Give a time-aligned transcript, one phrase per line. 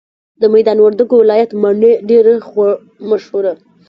[0.41, 2.35] د ميدان وردګو ولايت مڼي ډيري
[3.09, 3.79] مشهوره او خوږې دي